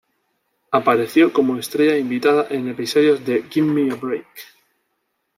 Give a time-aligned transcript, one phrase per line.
[0.71, 4.25] Apareció como estrella invitada en episodios de "Gimme a Break!